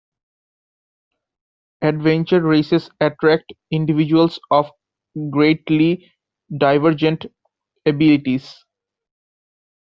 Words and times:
Adventure 1.83 2.41
races 2.41 2.89
attract 3.01 3.53
individuals 3.69 4.39
of 4.49 4.71
greatly 5.29 6.11
divergent 6.57 7.27
abilities. 7.85 8.55